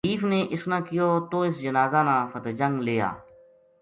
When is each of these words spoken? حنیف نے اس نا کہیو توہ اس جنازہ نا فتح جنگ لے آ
حنیف 0.05 0.23
نے 0.31 0.39
اس 0.53 0.63
نا 0.71 0.77
کہیو 0.87 1.07
توہ 1.29 1.45
اس 1.47 1.55
جنازہ 1.65 2.01
نا 2.07 2.15
فتح 2.31 2.51
جنگ 2.59 2.75
لے 2.85 2.95
آ 3.09 3.11